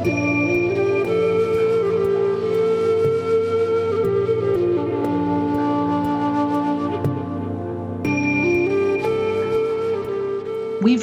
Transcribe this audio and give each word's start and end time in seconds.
We've 0.00 0.14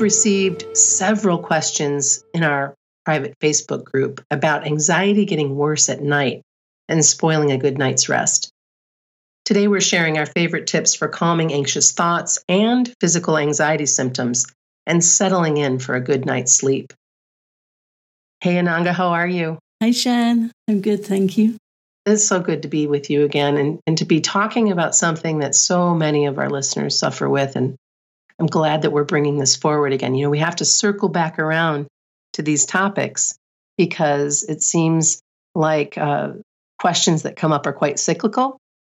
received 0.01 0.75
several 0.75 1.37
questions 1.37 2.23
in 2.33 2.43
our 2.43 2.73
private 3.05 3.37
Facebook 3.39 3.83
group 3.83 4.25
about 4.31 4.65
anxiety 4.65 5.25
getting 5.25 5.55
worse 5.55 5.89
at 5.89 6.01
night 6.01 6.41
and 6.89 7.05
spoiling 7.05 7.51
a 7.51 7.59
good 7.59 7.77
night's 7.77 8.09
rest. 8.09 8.49
Today, 9.45 9.67
we're 9.67 9.79
sharing 9.79 10.17
our 10.17 10.25
favorite 10.25 10.65
tips 10.65 10.95
for 10.95 11.07
calming 11.07 11.53
anxious 11.53 11.91
thoughts 11.91 12.39
and 12.49 12.91
physical 12.99 13.37
anxiety 13.37 13.85
symptoms 13.85 14.47
and 14.87 15.03
settling 15.03 15.57
in 15.57 15.77
for 15.77 15.93
a 15.93 16.01
good 16.01 16.25
night's 16.25 16.53
sleep. 16.53 16.93
Hey, 18.41 18.55
Ananga, 18.55 18.93
how 18.93 19.09
are 19.09 19.27
you? 19.27 19.57
Hi, 19.81 19.91
Shan. 19.91 20.51
I'm 20.67 20.81
good, 20.81 21.03
thank 21.05 21.37
you. 21.37 21.57
It's 22.05 22.25
so 22.25 22.39
good 22.39 22.61
to 22.61 22.67
be 22.67 22.87
with 22.87 23.09
you 23.09 23.25
again 23.25 23.57
and, 23.57 23.79
and 23.85 23.97
to 23.97 24.05
be 24.05 24.21
talking 24.21 24.71
about 24.71 24.95
something 24.95 25.39
that 25.39 25.55
so 25.55 25.93
many 25.93 26.25
of 26.25 26.37
our 26.37 26.49
listeners 26.49 26.97
suffer 26.97 27.27
with 27.27 27.55
and 27.55 27.75
I'm 28.39 28.47
glad 28.47 28.83
that 28.83 28.91
we're 28.91 29.03
bringing 29.03 29.37
this 29.37 29.55
forward 29.55 29.93
again. 29.93 30.15
You 30.15 30.25
know, 30.25 30.29
we 30.29 30.39
have 30.39 30.57
to 30.57 30.65
circle 30.65 31.09
back 31.09 31.39
around 31.39 31.87
to 32.33 32.43
these 32.43 32.65
topics 32.65 33.35
because 33.77 34.43
it 34.43 34.61
seems 34.61 35.21
like 35.55 35.97
uh, 35.97 36.33
questions 36.79 37.23
that 37.23 37.35
come 37.35 37.51
up 37.51 37.65
are 37.65 37.73
quite 37.73 37.99
cyclical, 37.99 38.57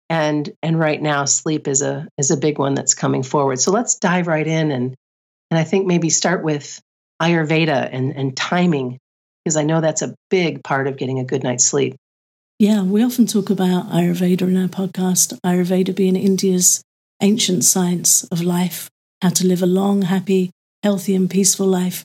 and 0.08 0.50
and 0.62 0.78
right 0.78 1.00
now 1.00 1.24
sleep 1.24 1.68
is 1.68 1.82
a 1.82 2.08
is 2.18 2.30
a 2.30 2.36
big 2.36 2.58
one 2.58 2.74
that's 2.74 2.94
coming 2.94 3.22
forward. 3.22 3.60
So 3.60 3.70
let's 3.70 3.98
dive 3.98 4.26
right 4.26 4.46
in 4.46 4.70
and 4.72 4.94
and 5.50 5.58
I 5.58 5.64
think 5.64 5.86
maybe 5.86 6.10
start 6.10 6.42
with 6.42 6.80
Ayurveda 7.22 7.88
and 7.92 8.16
and 8.16 8.36
timing 8.36 8.98
because 9.48 9.56
I 9.56 9.62
know 9.62 9.80
that's 9.80 10.02
a 10.02 10.14
big 10.28 10.62
part 10.62 10.86
of 10.88 10.98
getting 10.98 11.20
a 11.20 11.24
good 11.24 11.42
night's 11.42 11.64
sleep. 11.64 11.96
Yeah, 12.58 12.82
we 12.82 13.02
often 13.02 13.26
talk 13.26 13.48
about 13.48 13.88
Ayurveda 13.88 14.42
in 14.42 14.58
our 14.58 14.68
podcast. 14.68 15.40
Ayurveda 15.40 15.96
being 15.96 16.16
India's 16.16 16.82
ancient 17.22 17.64
science 17.64 18.24
of 18.24 18.42
life 18.42 18.90
how 19.22 19.30
to 19.30 19.46
live 19.46 19.62
a 19.62 19.66
long, 19.66 20.02
happy, 20.02 20.50
healthy, 20.82 21.14
and 21.14 21.30
peaceful 21.30 21.66
life. 21.66 22.04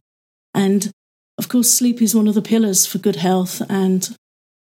And 0.53 0.89
of 1.37 1.49
course, 1.49 1.69
sleep 1.69 2.01
is 2.01 2.15
one 2.15 2.29
of 2.29 2.33
the 2.33 2.41
pillars 2.41 2.85
for 2.85 2.97
good 2.97 3.17
health 3.17 3.61
and 3.69 4.15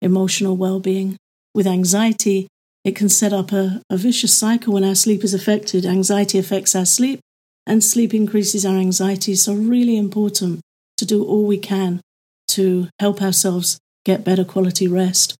emotional 0.01 0.57
well 0.57 0.79
being. 0.79 1.17
With 1.53 1.67
anxiety, 1.67 2.47
it 2.83 2.95
can 2.95 3.09
set 3.09 3.31
up 3.31 3.51
a, 3.51 3.83
a 3.91 3.97
vicious 3.97 4.35
cycle 4.35 4.73
when 4.73 4.83
our 4.83 4.95
sleep 4.95 5.23
is 5.23 5.35
affected. 5.35 5.85
Anxiety 5.85 6.39
affects 6.39 6.75
our 6.75 6.85
sleep, 6.85 7.19
and 7.67 7.83
sleep 7.83 8.11
increases 8.11 8.65
our 8.65 8.77
anxiety. 8.77 9.35
So, 9.35 9.53
really 9.53 9.97
important 9.97 10.61
to 10.97 11.05
do 11.05 11.23
all 11.23 11.45
we 11.45 11.59
can 11.59 12.01
to 12.49 12.89
help 12.99 13.21
ourselves 13.21 13.79
get 14.05 14.23
better 14.23 14.43
quality 14.43 14.87
rest. 14.87 15.35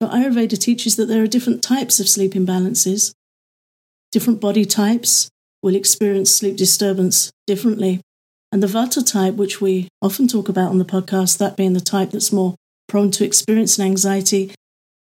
But 0.00 0.12
Ayurveda 0.12 0.58
teaches 0.58 0.96
that 0.96 1.06
there 1.06 1.22
are 1.22 1.26
different 1.26 1.62
types 1.62 1.98
of 1.98 2.08
sleep 2.08 2.32
imbalances, 2.32 3.12
different 4.12 4.40
body 4.40 4.64
types, 4.64 5.28
will 5.62 5.74
experience 5.74 6.30
sleep 6.30 6.56
disturbance 6.56 7.32
differently. 7.46 8.00
And 8.52 8.62
the 8.62 8.68
Vata 8.68 9.04
type, 9.04 9.34
which 9.34 9.60
we 9.60 9.88
often 10.00 10.28
talk 10.28 10.48
about 10.48 10.70
on 10.70 10.78
the 10.78 10.84
podcast, 10.84 11.38
that 11.38 11.56
being 11.56 11.72
the 11.72 11.80
type 11.80 12.10
that's 12.10 12.32
more 12.32 12.54
prone 12.86 13.10
to 13.12 13.24
experiencing 13.24 13.84
anxiety, 13.84 14.52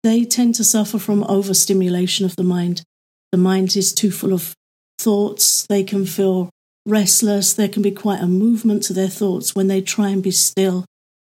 they 0.03 0.23
tend 0.23 0.55
to 0.55 0.63
suffer 0.63 0.97
from 0.97 1.23
overstimulation 1.25 2.25
of 2.25 2.35
the 2.35 2.43
mind. 2.43 2.83
The 3.31 3.37
mind 3.37 3.75
is 3.75 3.93
too 3.93 4.11
full 4.11 4.33
of 4.33 4.53
thoughts. 4.97 5.65
They 5.67 5.83
can 5.83 6.05
feel 6.05 6.49
restless. 6.85 7.53
There 7.53 7.67
can 7.67 7.81
be 7.81 7.91
quite 7.91 8.21
a 8.21 8.27
movement 8.27 8.83
to 8.83 8.93
their 8.93 9.09
thoughts 9.09 9.53
when 9.53 9.67
they 9.67 9.81
try 9.81 10.09
and 10.09 10.23
be 10.23 10.31
still 10.31 10.85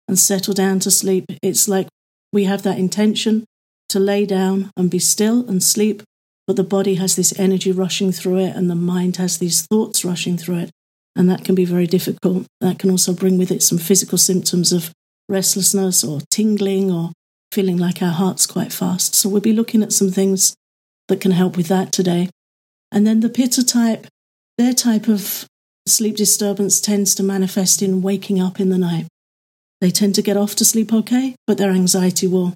and 0.08 0.18
settle 0.18 0.54
down 0.54 0.80
to 0.80 0.90
sleep. 0.90 1.24
It's 1.42 1.68
like 1.68 1.88
we 2.32 2.44
have 2.44 2.62
that 2.62 2.78
intention 2.78 3.44
to 3.88 4.00
lay 4.00 4.26
down 4.26 4.70
and 4.76 4.90
be 4.90 4.98
still 4.98 5.48
and 5.48 5.62
sleep, 5.62 6.02
but 6.46 6.56
the 6.56 6.64
body 6.64 6.94
has 6.94 7.16
this 7.16 7.38
energy 7.38 7.72
rushing 7.72 8.12
through 8.12 8.38
it 8.38 8.56
and 8.56 8.68
the 8.68 8.74
mind 8.74 9.16
has 9.16 9.38
these 9.38 9.66
thoughts 9.66 10.04
rushing 10.04 10.36
through 10.36 10.58
it. 10.58 10.70
And 11.14 11.30
that 11.30 11.44
can 11.44 11.54
be 11.54 11.64
very 11.64 11.86
difficult. 11.86 12.46
That 12.60 12.78
can 12.78 12.90
also 12.90 13.14
bring 13.14 13.38
with 13.38 13.50
it 13.50 13.62
some 13.62 13.78
physical 13.78 14.18
symptoms 14.18 14.72
of 14.72 14.92
restlessness 15.28 16.04
or 16.04 16.20
tingling 16.30 16.90
or 16.90 17.12
feeling 17.52 17.78
like 17.78 18.02
our 18.02 18.12
heart's 18.12 18.46
quite 18.46 18.72
fast. 18.72 19.14
So 19.14 19.28
we'll 19.28 19.40
be 19.40 19.52
looking 19.52 19.82
at 19.82 19.92
some 19.92 20.10
things 20.10 20.54
that 21.08 21.20
can 21.20 21.30
help 21.30 21.56
with 21.56 21.68
that 21.68 21.90
today. 21.90 22.28
And 22.92 23.06
then 23.06 23.20
the 23.20 23.28
pitta 23.28 23.64
type, 23.64 24.06
their 24.58 24.74
type 24.74 25.08
of 25.08 25.46
sleep 25.86 26.16
disturbance 26.16 26.80
tends 26.80 27.14
to 27.14 27.22
manifest 27.22 27.80
in 27.80 28.02
waking 28.02 28.40
up 28.40 28.60
in 28.60 28.68
the 28.68 28.78
night. 28.78 29.06
They 29.80 29.90
tend 29.90 30.14
to 30.14 30.22
get 30.22 30.36
off 30.36 30.54
to 30.56 30.64
sleep 30.64 30.92
okay, 30.92 31.34
but 31.46 31.58
their 31.58 31.70
anxiety 31.70 32.26
will 32.26 32.54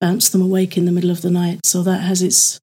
bounce 0.00 0.28
them 0.28 0.42
awake 0.42 0.76
in 0.76 0.84
the 0.84 0.92
middle 0.92 1.10
of 1.10 1.22
the 1.22 1.30
night. 1.30 1.60
So 1.64 1.82
that 1.82 2.00
has 2.02 2.22
its 2.22 2.60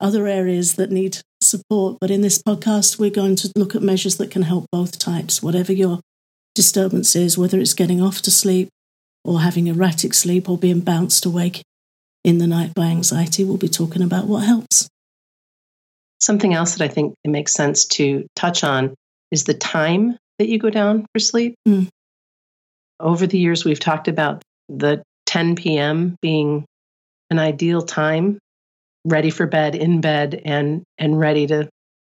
other 0.00 0.26
areas 0.26 0.76
that 0.76 0.90
need 0.90 1.18
support. 1.42 1.98
But 2.00 2.10
in 2.10 2.22
this 2.22 2.42
podcast, 2.42 2.98
we're 2.98 3.10
going 3.10 3.36
to 3.36 3.52
look 3.54 3.74
at 3.74 3.82
measures 3.82 4.16
that 4.16 4.30
can 4.30 4.42
help 4.42 4.66
both 4.72 4.98
types, 4.98 5.42
whatever 5.42 5.72
your 5.72 6.00
disturbance 6.54 7.14
is, 7.14 7.36
whether 7.36 7.60
it's 7.60 7.74
getting 7.74 8.00
off 8.00 8.22
to 8.22 8.30
sleep 8.30 8.68
or 9.24 9.40
having 9.40 9.66
erratic 9.66 10.14
sleep 10.14 10.48
or 10.48 10.56
being 10.56 10.80
bounced 10.80 11.26
awake 11.26 11.62
in 12.24 12.38
the 12.38 12.46
night 12.46 12.74
by 12.74 12.86
anxiety. 12.86 13.44
We'll 13.44 13.56
be 13.56 13.68
talking 13.68 14.02
about 14.02 14.26
what 14.26 14.44
helps. 14.44 14.88
Something 16.20 16.54
else 16.54 16.76
that 16.76 16.84
I 16.84 16.88
think 16.88 17.14
it 17.24 17.28
makes 17.28 17.52
sense 17.52 17.86
to 17.86 18.26
touch 18.36 18.64
on 18.64 18.94
is 19.30 19.44
the 19.44 19.54
time 19.54 20.16
that 20.38 20.48
you 20.48 20.58
go 20.58 20.70
down 20.70 21.06
for 21.12 21.18
sleep. 21.18 21.54
Mm. 21.66 21.88
Over 23.00 23.26
the 23.26 23.38
years, 23.38 23.64
we've 23.64 23.80
talked 23.80 24.08
about 24.08 24.42
the 24.68 25.02
10 25.26 25.56
p.m. 25.56 26.16
being 26.20 26.64
an 27.30 27.38
ideal 27.38 27.82
time 27.82 28.38
ready 29.04 29.30
for 29.30 29.46
bed, 29.46 29.74
in 29.74 30.00
bed, 30.00 30.40
and 30.44 30.82
and 30.98 31.18
ready 31.18 31.46
to 31.46 31.68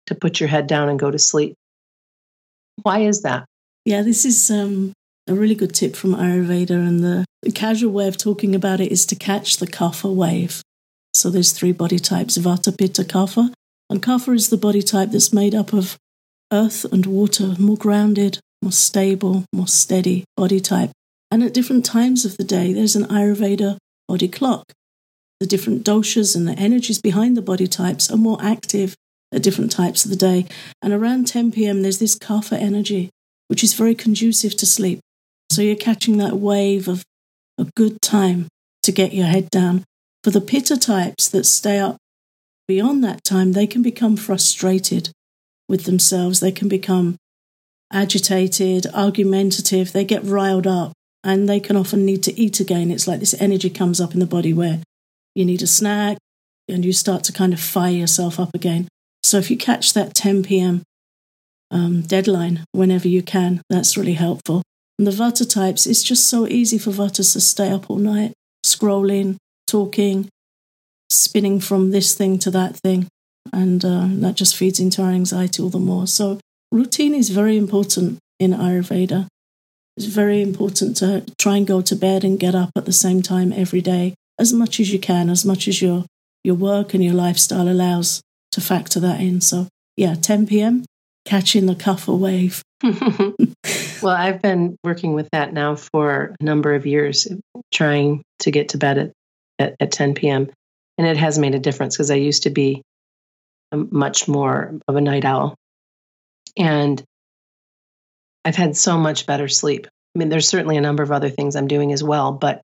to 0.08 0.16
put 0.16 0.40
your 0.40 0.50
head 0.50 0.68
down 0.68 0.90
and 0.90 1.00
go 1.00 1.12
to 1.12 1.20
sleep. 1.20 1.56
Why 2.82 3.00
is 3.00 3.22
that? 3.22 3.46
Yeah, 3.86 4.02
this 4.02 4.26
is 4.26 4.50
um, 4.50 4.94
a 5.28 5.34
really 5.34 5.56
good 5.56 5.74
tip 5.74 5.96
from 5.96 6.16
Ayurveda, 6.16 6.72
and 6.72 7.04
the, 7.04 7.26
the 7.44 7.52
casual 7.52 7.92
way 7.92 8.08
of 8.08 8.18
talking 8.18 8.56
about 8.56 8.80
it 8.80 8.92
is 8.92 9.06
to 9.08 9.16
catch 9.16 9.58
the 9.58 9.68
kapha 9.68 10.14
wave. 10.14 10.62
So 11.14 11.30
there's 11.30 11.52
three 11.52 11.72
body 11.72 12.00
types: 12.00 12.38
Vata, 12.38 12.76
Pitta, 12.76 13.04
Kapha, 13.04 13.54
and 13.90 14.02
Kapha 14.02 14.34
is 14.34 14.50
the 14.50 14.58
body 14.58 14.82
type 14.82 15.12
that's 15.12 15.34
made 15.34 15.54
up 15.54 15.74
of 15.74 15.98
earth 16.52 16.86
and 16.92 17.06
water, 17.06 17.56
more 17.60 17.78
grounded, 17.78 18.40
more 18.62 18.72
stable, 18.72 19.46
more 19.53 19.68
steady 19.68 20.25
body 20.36 20.59
type. 20.59 20.92
And 21.31 21.44
at 21.44 21.53
different 21.53 21.86
times 21.86 22.25
of 22.25 22.38
the 22.38 22.44
day, 22.44 22.74
there's 22.74 22.96
an 22.96 23.06
Ayurveda 23.06 23.78
body 24.08 24.28
clock 24.28 24.74
the 25.40 25.47
different 25.47 25.86
doshas 25.86 26.36
and 26.36 26.47
the 26.47 26.53
energies 26.53 27.02
behind 27.02 27.38
the 27.38 27.42
body 27.42 27.68
types 27.68 28.12
are 28.12 28.18
more 28.18 28.38
active 28.42 28.96
at 29.31 29.44
different 29.44 29.72
types 29.72 30.03
of 30.03 30.12
the 30.12 30.18
day. 30.18 30.46
And 30.81 30.92
around 30.92 31.28
10 31.28 31.52
p.m., 31.52 31.81
there's 31.81 32.00
this 32.00 32.18
kapha 32.18 32.58
energy, 32.58 33.09
which 33.48 33.64
is 33.64 33.74
very 33.74 33.96
conducive 33.96 34.58
to 34.58 34.66
sleep. 34.66 35.00
So 35.52 35.62
you're 35.62 35.75
catching 35.75 36.18
that 36.18 36.38
wave 36.38 36.88
of 36.88 37.03
a 37.58 37.68
good 37.75 38.02
time 38.02 38.48
to 38.84 38.92
get 38.92 39.14
your 39.14 39.28
head 39.28 39.50
down. 39.50 39.84
For 40.24 40.31
the 40.31 40.42
pitta 40.42 40.78
types 40.78 41.30
that 41.30 41.46
stay 41.46 41.80
up 41.80 41.98
beyond 42.68 43.03
that 43.03 43.24
time, 43.24 43.53
they 43.53 43.68
can 43.68 43.81
become 43.81 44.18
frustrated 44.18 45.12
with 45.69 45.86
themselves. 45.86 46.40
They 46.40 46.52
can 46.52 46.68
become 46.68 47.16
agitated, 47.92 48.88
argumentative. 48.94 49.92
They 49.92 50.06
get 50.06 50.24
riled 50.24 50.68
up 50.68 50.94
and 51.24 51.50
they 51.50 51.60
can 51.60 51.76
often 51.76 52.06
need 52.06 52.24
to 52.24 52.40
eat 52.40 52.60
again. 52.60 52.92
It's 52.92 53.08
like 53.08 53.20
this 53.20 53.40
energy 53.42 53.70
comes 53.70 54.00
up 54.00 54.14
in 54.14 54.20
the 54.20 54.26
body 54.26 54.54
where 54.54 54.82
you 55.36 55.46
need 55.46 55.62
a 55.62 55.68
snack, 55.68 56.18
and 56.68 56.86
you 56.86 56.94
start 56.94 57.24
to 57.26 57.34
kind 57.34 57.54
of 57.54 57.60
fire 57.60 57.92
yourself 57.92 58.40
up 58.40 58.54
again. 58.54 58.88
So 59.24 59.38
if 59.38 59.52
you 59.52 59.58
catch 59.58 59.94
that 59.94 60.14
10 60.14 60.44
p.m. 60.44 60.84
Um, 61.72 62.02
deadline 62.02 62.66
whenever 62.72 63.08
you 63.08 63.22
can, 63.22 63.62
that's 63.70 63.98
really 63.98 64.14
helpful. 64.14 64.64
And 64.98 65.08
the 65.08 65.12
Vata 65.12 65.50
types, 65.50 65.86
it's 65.86 66.04
just 66.04 66.28
so 66.28 66.48
easy 66.48 66.78
for 66.78 66.92
Vatas 66.92 67.34
to 67.34 67.42
stay 67.42 67.69
up 67.69 67.90
all 67.90 67.98
night, 67.98 68.34
scrolling, 68.66 69.38
talking, 69.68 70.30
spinning 71.10 71.60
from 71.60 71.92
this 71.92 72.16
thing 72.16 72.40
to 72.40 72.52
that 72.52 72.75
thing. 72.78 73.08
And 73.54 73.84
uh, 73.86 74.08
that 74.10 74.36
just 74.36 74.56
feeds 74.56 74.80
into 74.80 75.02
our 75.02 75.12
anxiety 75.12 75.62
all 75.62 75.69
the 75.69 75.80
more. 75.80 76.08
So, 76.08 76.40
routine 76.71 77.13
is 77.13 77.30
very 77.30 77.57
important 77.57 78.19
in 78.39 78.51
Ayurveda. 78.51 79.27
It's 79.98 80.06
very 80.06 80.42
important 80.42 80.95
to 80.98 81.25
try 81.38 81.57
and 81.57 81.68
go 81.68 81.81
to 81.81 81.95
bed 81.95 82.24
and 82.24 82.39
get 82.39 82.56
up 82.56 82.71
at 82.75 82.86
the 82.86 82.94
same 82.94 83.21
time 83.21 83.51
every 83.51 83.81
day 83.81 84.16
as 84.39 84.54
much 84.54 84.80
as 84.80 84.92
you 84.92 85.00
can, 85.00 85.30
as 85.30 85.45
much 85.45 85.68
as 85.68 85.81
your 85.81 86.06
your 86.44 86.56
work 86.56 86.94
and 86.94 87.04
your 87.04 87.13
lifestyle 87.13 87.68
allows 87.68 88.21
to 88.54 88.62
factor 88.62 89.00
that 89.01 89.19
in. 89.19 89.42
So 89.42 89.68
yeah, 89.98 90.16
10 90.16 90.48
p.m. 90.48 90.86
catching 91.25 91.66
the 91.66 91.75
kapha 91.75 92.18
wave. 92.18 92.63
well, 94.01 94.15
I've 94.15 94.42
been 94.42 94.77
working 94.83 95.13
with 95.13 95.27
that 95.31 95.51
now 95.51 95.75
for 95.75 96.36
a 96.39 96.44
number 96.44 96.74
of 96.74 96.86
years, 96.86 97.27
trying 97.74 98.24
to 98.39 98.51
get 98.51 98.69
to 98.69 98.77
bed 98.77 98.98
at, 98.98 99.12
at, 99.60 99.75
at 99.81 99.92
10 99.92 100.13
p.m. 100.13 100.50
And 100.98 101.06
it 101.06 101.18
has 101.18 101.38
made 101.38 101.56
a 101.56 101.60
difference 101.60 101.98
because 101.98 102.12
I 102.12 102.15
used 102.15 102.44
to 102.44 102.50
be 102.50 102.81
um, 103.74 103.89
much 103.92 104.27
more 104.27 104.80
of 104.88 104.95
a 104.95 105.01
night 105.01 105.25
owl. 105.25 105.56
And 106.57 107.04
I've 108.46 108.56
had 108.56 108.75
so 108.75 108.98
much 108.98 109.25
better 109.25 109.48
sleep 109.48 109.88
I 110.16 110.19
mean, 110.19 110.30
there's 110.30 110.48
certainly 110.48 110.78
a 110.78 110.81
number 110.81 111.04
of 111.04 111.12
other 111.12 111.30
things 111.30 111.56
I'm 111.56 111.68
doing 111.68 111.94
as 111.94 112.04
well, 112.04 112.31
but 112.31 112.62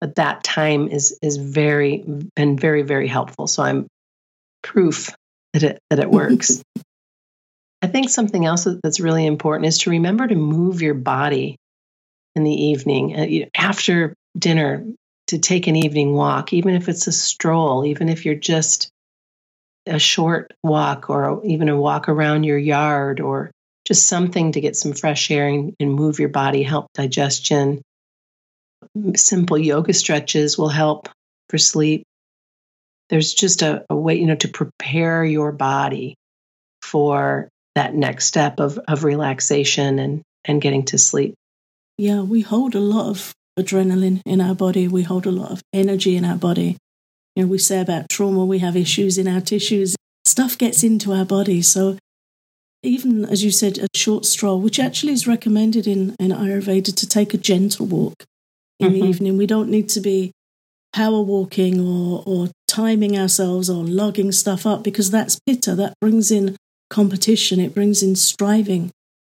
but 0.00 0.14
that 0.16 0.44
time 0.44 0.88
is 0.88 1.18
is 1.22 1.36
very 1.36 2.04
been 2.36 2.58
very 2.58 2.82
very 2.82 3.08
helpful. 3.08 3.46
So 3.46 3.62
I'm 3.62 3.86
proof 4.62 5.14
that 5.54 5.62
it 5.62 5.78
that 5.90 5.98
it 5.98 6.10
works. 6.10 6.62
I 7.82 7.86
think 7.86 8.10
something 8.10 8.44
else 8.44 8.68
that's 8.82 9.00
really 9.00 9.24
important 9.24 9.66
is 9.66 9.78
to 9.78 9.90
remember 9.90 10.26
to 10.26 10.34
move 10.34 10.82
your 10.82 10.94
body 10.94 11.56
in 12.36 12.44
the 12.44 12.52
evening 12.52 13.16
uh, 13.16 13.46
after 13.58 14.14
dinner 14.38 14.84
to 15.28 15.38
take 15.38 15.66
an 15.66 15.76
evening 15.76 16.12
walk, 16.12 16.52
even 16.52 16.74
if 16.74 16.90
it's 16.90 17.06
a 17.06 17.12
stroll, 17.12 17.86
even 17.86 18.10
if 18.10 18.26
you're 18.26 18.34
just 18.34 18.90
a 19.90 19.98
short 19.98 20.52
walk 20.62 21.10
or 21.10 21.44
even 21.44 21.68
a 21.68 21.78
walk 21.78 22.08
around 22.08 22.44
your 22.44 22.58
yard 22.58 23.20
or 23.20 23.50
just 23.84 24.06
something 24.06 24.52
to 24.52 24.60
get 24.60 24.76
some 24.76 24.92
fresh 24.92 25.30
air 25.30 25.48
and, 25.48 25.74
and 25.80 25.92
move 25.92 26.18
your 26.18 26.28
body, 26.28 26.62
help 26.62 26.86
digestion. 26.94 27.82
Simple 29.16 29.58
yoga 29.58 29.92
stretches 29.92 30.56
will 30.56 30.68
help 30.68 31.08
for 31.48 31.58
sleep. 31.58 32.04
There's 33.08 33.34
just 33.34 33.62
a, 33.62 33.84
a 33.90 33.96
way, 33.96 34.14
you 34.14 34.26
know, 34.26 34.36
to 34.36 34.48
prepare 34.48 35.24
your 35.24 35.52
body 35.52 36.14
for 36.82 37.48
that 37.74 37.94
next 37.94 38.26
step 38.26 38.60
of, 38.60 38.78
of 38.88 39.04
relaxation 39.04 39.98
and, 39.98 40.22
and 40.44 40.62
getting 40.62 40.84
to 40.86 40.98
sleep. 40.98 41.34
Yeah, 41.98 42.22
we 42.22 42.40
hold 42.40 42.74
a 42.74 42.80
lot 42.80 43.08
of 43.08 43.34
adrenaline 43.58 44.22
in 44.24 44.40
our 44.40 44.54
body. 44.54 44.88
We 44.88 45.02
hold 45.02 45.26
a 45.26 45.30
lot 45.30 45.50
of 45.50 45.62
energy 45.72 46.16
in 46.16 46.24
our 46.24 46.36
body. 46.36 46.76
You 47.36 47.44
know, 47.44 47.48
we 47.48 47.58
say 47.58 47.80
about 47.80 48.08
trauma, 48.08 48.44
we 48.44 48.58
have 48.58 48.76
issues 48.76 49.18
in 49.18 49.28
our 49.28 49.40
tissues. 49.40 49.96
Stuff 50.24 50.58
gets 50.58 50.82
into 50.82 51.12
our 51.12 51.24
body. 51.24 51.62
So 51.62 51.96
even 52.82 53.24
as 53.24 53.44
you 53.44 53.50
said, 53.50 53.78
a 53.78 53.86
short 53.94 54.24
stroll, 54.24 54.60
which 54.60 54.78
actually 54.78 55.12
is 55.12 55.26
recommended 55.26 55.86
in, 55.86 56.16
in 56.18 56.30
Ayurveda 56.30 56.94
to 56.94 57.06
take 57.06 57.34
a 57.34 57.38
gentle 57.38 57.86
walk 57.86 58.24
in 58.78 58.92
mm-hmm. 58.92 59.00
the 59.00 59.06
evening. 59.06 59.36
We 59.36 59.46
don't 59.46 59.70
need 59.70 59.88
to 59.90 60.00
be 60.00 60.32
power 60.92 61.20
walking 61.20 61.80
or, 61.80 62.22
or 62.26 62.48
timing 62.66 63.18
ourselves 63.18 63.68
or 63.68 63.84
logging 63.84 64.32
stuff 64.32 64.66
up 64.66 64.82
because 64.82 65.10
that's 65.10 65.38
pitta. 65.46 65.74
That 65.74 65.94
brings 66.00 66.30
in 66.30 66.56
competition, 66.88 67.60
it 67.60 67.74
brings 67.74 68.02
in 68.02 68.16
striving. 68.16 68.90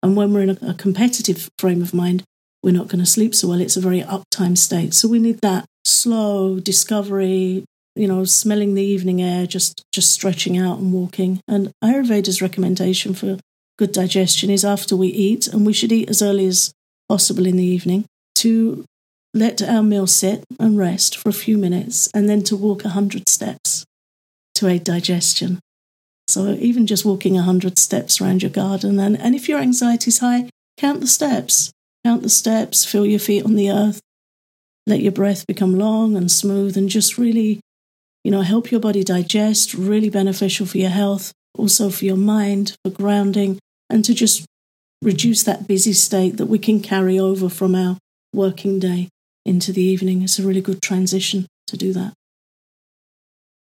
And 0.04 0.16
when 0.16 0.34
we're 0.34 0.42
in 0.42 0.50
a, 0.52 0.58
a 0.70 0.74
competitive 0.74 1.50
frame 1.58 1.82
of 1.82 1.94
mind, 1.94 2.24
we're 2.64 2.72
not 2.72 2.88
going 2.88 3.04
to 3.04 3.10
sleep 3.10 3.34
so 3.34 3.50
well. 3.50 3.62
It's 3.62 3.78
a 3.78 3.82
very 3.82 4.02
uptime 4.02 4.58
state. 4.58 4.94
So 4.94 5.08
we 5.08 5.20
need 5.20 5.40
that 5.42 5.66
slow 5.84 6.60
discovery, 6.60 7.66
you 7.96 8.08
know, 8.08 8.24
smelling 8.24 8.74
the 8.74 8.84
evening 8.84 9.22
air, 9.22 9.46
just 9.46 9.84
just 9.92 10.12
stretching 10.12 10.58
out 10.58 10.80
and 10.80 10.94
walking. 10.94 11.42
And 11.48 11.72
Ayurveda's 11.84 12.42
recommendation 12.42 13.14
for 13.14 13.38
good 13.78 13.92
digestion 13.92 14.50
is 14.50 14.64
after 14.64 14.96
we 14.96 15.08
eat, 15.08 15.48
and 15.48 15.66
we 15.66 15.74
should 15.74 15.92
eat 15.92 16.10
as 16.10 16.22
early 16.22 16.46
as 16.46 16.72
possible 17.10 17.46
in 17.46 17.58
the 17.58 17.64
evening, 17.64 18.06
to 18.36 18.86
let 19.34 19.62
our 19.62 19.84
meal 19.84 20.08
sit 20.08 20.44
and 20.60 20.78
rest 20.78 21.18
for 21.18 21.30
a 21.30 21.34
few 21.34 21.58
minutes, 21.58 22.10
and 22.14 22.30
then 22.30 22.44
to 22.44 22.56
walk 22.56 22.86
a 22.86 22.90
hundred 22.90 23.28
steps 23.28 23.86
to 24.56 24.68
aid 24.68 24.84
digestion. 24.84 25.60
So 26.28 26.52
even 26.54 26.88
just 26.88 27.06
walking 27.06 27.38
a 27.38 27.42
hundred 27.42 27.78
steps 27.78 28.22
around 28.22 28.42
your 28.42 28.52
garden, 28.52 29.00
and, 29.00 29.20
and 29.20 29.36
if 29.36 29.50
your 29.50 29.60
anxiety 29.60 30.10
is 30.10 30.20
high, 30.20 30.50
count 30.78 31.02
the 31.02 31.08
steps. 31.08 31.72
Count 32.04 32.24
the 32.24 32.30
steps, 32.30 32.84
feel 32.84 33.06
your 33.06 33.20
feet 33.20 33.46
on 33.46 33.56
the 33.56 33.70
earth, 33.70 34.02
let 34.88 35.02
your 35.02 35.12
breath 35.12 35.46
become 35.46 35.78
long 35.78 36.18
and 36.18 36.32
smooth, 36.32 36.76
and 36.76 36.90
just 36.90 37.18
really, 37.18 37.60
you 38.24 38.32
know, 38.32 38.42
help 38.42 38.72
your 38.72 38.80
body 38.80 39.04
digest, 39.04 39.74
really 39.74 40.10
beneficial 40.10 40.66
for 40.66 40.78
your 40.78 40.90
health, 40.90 41.32
also 41.58 41.90
for 41.90 42.06
your 42.06 42.18
mind, 42.18 42.76
for 42.84 42.92
grounding, 42.92 43.60
and 43.90 44.06
to 44.06 44.14
just 44.14 44.46
reduce 45.02 45.44
that 45.44 45.68
busy 45.68 45.94
state 45.94 46.38
that 46.38 46.46
we 46.46 46.60
can 46.60 46.80
carry 46.80 47.20
over 47.20 47.50
from 47.50 47.76
our 47.76 47.98
working 48.34 48.80
day 48.80 49.10
into 49.46 49.72
the 49.72 49.82
evening. 49.82 50.22
It's 50.22 50.40
a 50.40 50.44
really 50.44 50.62
good 50.62 50.82
transition 50.82 51.48
to 51.68 51.78
do 51.78 51.94
that. 51.94 52.14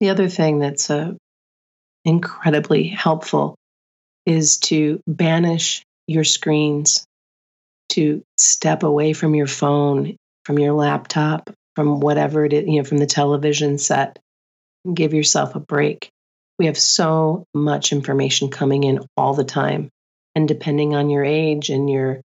The 0.01 0.11
other 0.11 0.29
thing 0.29 0.59
that's 0.59 0.91
uh, 0.91 1.13
incredibly 2.05 2.89
helpful 2.89 3.55
is 4.27 4.59
to 4.59 5.01
banish 5.07 5.83
your 6.07 6.25
screens 6.25 7.07
to 7.91 8.23
step 8.37 8.83
away 8.83 9.13
from 9.13 9.35
your 9.35 9.47
phone, 9.47 10.17
from 10.45 10.59
your 10.59 10.73
laptop, 10.73 11.51
from 11.77 12.01
whatever 12.01 12.45
it 12.45 12.53
is, 12.53 12.67
you 12.67 12.79
know, 12.79 12.85
from 12.85 12.99
the 12.99 13.07
television 13.07 13.79
set, 13.79 14.19
and 14.85 14.97
give 14.97 15.15
yourself 15.15 15.55
a 15.55 15.61
break. 15.61 16.11
We 16.59 16.67
have 16.67 16.79
so 16.79 17.45
much 17.55 17.93
information 17.93 18.51
coming 18.51 18.85
in 18.85 19.01
all 19.17 19.35
the 19.35 19.45
time. 19.45 19.89
And 20.35 20.49
depending 20.49 20.95
on 20.95 21.11
your 21.11 21.25
age 21.25 21.71
and 21.71 21.91
your 21.91 22.21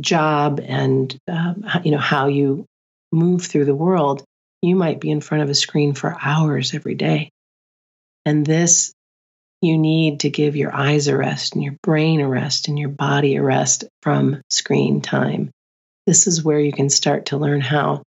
job 0.00 0.60
and 0.62 1.16
um, 1.28 1.64
you 1.84 1.90
know 1.90 1.98
how 1.98 2.26
you 2.28 2.66
move 3.10 3.44
through 3.44 3.64
the 3.64 3.74
world, 3.74 4.24
you 4.62 4.76
might 4.76 5.00
be 5.00 5.10
in 5.10 5.20
front 5.20 5.42
of 5.42 5.50
a 5.50 5.54
screen 5.54 5.94
for 5.94 6.16
hours 6.20 6.74
every 6.74 6.94
day. 6.94 7.30
And 8.24 8.46
this 8.46 8.92
you 9.62 9.78
need 9.78 10.20
to 10.20 10.30
give 10.30 10.56
your 10.56 10.74
eyes 10.74 11.06
a 11.06 11.16
rest 11.16 11.54
and 11.54 11.62
your 11.62 11.76
brain 11.82 12.20
a 12.20 12.28
rest 12.28 12.66
and 12.68 12.78
your 12.78 12.88
body 12.88 13.36
a 13.36 13.42
rest 13.42 13.84
from 14.02 14.42
screen 14.50 15.00
time. 15.00 15.50
This 16.06 16.26
is 16.26 16.42
where 16.42 16.58
you 16.58 16.72
can 16.72 16.90
start 16.90 17.26
to 17.26 17.36
learn 17.36 17.60
how 17.60 18.02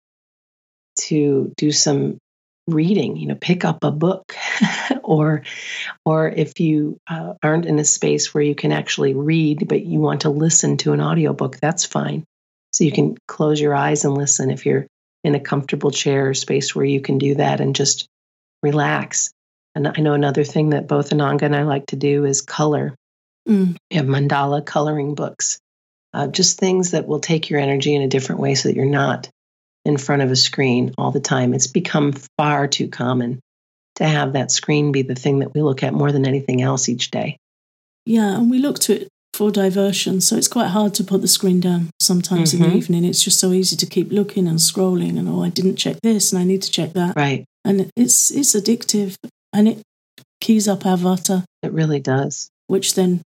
to 1.08 1.52
do 1.58 1.70
some 1.70 2.17
reading 2.69 3.17
you 3.17 3.26
know 3.26 3.35
pick 3.35 3.64
up 3.64 3.82
a 3.82 3.91
book 3.91 4.35
or 5.03 5.43
or 6.05 6.29
if 6.29 6.61
you 6.61 6.99
uh, 7.09 7.35
aren't 7.43 7.67
in 7.67 7.79
a 7.79 7.85
space 7.85 8.32
where 8.32 8.43
you 8.43 8.55
can 8.55 8.70
actually 8.70 9.14
read 9.14 9.67
but 9.67 9.85
you 9.85 9.99
want 9.99 10.20
to 10.20 10.31
listen 10.31 10.76
to 10.76 10.93
an 10.93 11.00
audiobook 11.00 11.56
that's 11.56 11.85
fine 11.85 12.25
so 12.73 12.85
you 12.85 12.93
can 12.93 13.17
close 13.26 13.61
your 13.61 13.75
eyes 13.75 14.05
and 14.05 14.17
listen 14.17 14.50
if 14.50 14.64
you're 14.64 14.87
in 15.25 15.35
a 15.35 15.41
comfortable 15.41 15.91
chair 15.91 16.29
or 16.29 16.35
space 16.35 16.75
where 16.75 16.85
you 16.85 17.00
can 17.00 17.19
do 17.19 17.35
that 17.35 17.61
and 17.61 17.75
just 17.75 18.06
relax 18.62 19.32
and 19.75 19.88
I 19.88 20.00
know 20.00 20.12
another 20.12 20.44
thing 20.44 20.70
that 20.70 20.87
both 20.87 21.11
Ananga 21.11 21.43
and 21.43 21.56
I 21.56 21.62
like 21.62 21.87
to 21.87 21.97
do 21.97 22.25
is 22.25 22.43
color. 22.43 22.94
Mm. 23.49 23.76
We 23.91 23.97
have 23.97 24.06
mandala 24.06 24.65
coloring 24.65 25.15
books, 25.15 25.58
uh, 26.12 26.26
just 26.26 26.58
things 26.58 26.91
that 26.91 27.06
will 27.06 27.20
take 27.20 27.49
your 27.49 27.61
energy 27.61 27.94
in 27.94 28.03
a 28.03 28.08
different 28.08 28.41
way 28.41 28.55
so 28.55 28.69
that 28.69 28.76
you're 28.76 28.87
not 28.87 29.31
in 29.84 29.96
front 29.96 30.23
of 30.23 30.31
a 30.31 30.37
screen 30.37 30.93
all 30.96 31.11
the 31.11 31.20
time. 31.20 31.55
It's 31.55 31.67
become 31.67 32.12
far 32.37 32.67
too 32.69 32.88
common 32.88 33.40
to 33.96 34.05
have 34.05 34.32
that 34.34 34.50
screen 34.50 34.93
be 34.93 35.02
the 35.02 35.14
thing 35.14 35.40
that 35.40 35.55
we 35.55 35.62
look 35.62 35.82
at 35.82 35.93
more 35.93 36.12
than 36.12 36.26
anything 36.26 36.62
else 36.62 36.88
each 36.88 37.11
day. 37.11 37.37
Yeah, 38.05 38.37
and 38.37 38.50
we 38.50 38.58
look 38.58 38.79
to 38.81 39.02
it 39.02 39.08
for 39.34 39.50
diversion. 39.50 40.20
So 40.20 40.37
it's 40.37 40.49
quite 40.49 40.69
hard 40.69 40.94
to 40.94 41.05
put 41.05 41.20
the 41.20 41.29
screen 41.29 41.61
down 41.61 41.90
sometimes 42.00 42.52
mm-hmm. 42.52 42.56
in 42.56 42.62
the 42.62 42.69
mm-hmm. 42.69 42.79
evening. 42.79 43.05
It's 43.05 43.23
just 43.23 43.40
so 43.40 43.52
easy 43.52 43.76
to 43.76 43.87
keep 43.87 44.11
looking 44.12 44.46
and 44.46 44.58
scrolling 44.58 45.19
and 45.19 45.29
oh 45.29 45.43
I 45.43 45.48
didn't 45.48 45.77
check 45.77 45.96
this 46.03 46.32
and 46.32 46.41
I 46.41 46.44
need 46.44 46.62
to 46.62 46.70
check 46.70 46.93
that. 46.93 47.17
Right. 47.17 47.44
And 47.65 47.91
it's 47.96 48.31
it's 48.31 48.55
addictive 48.55 49.17
and 49.53 49.69
it 49.69 49.82
keys 50.41 50.69
up 50.69 50.84
our 50.84 50.96
vata. 50.96 51.44
It 51.62 51.72
really 51.72 52.01
does. 52.01 52.51
Which 52.67 52.94
then 52.94 53.22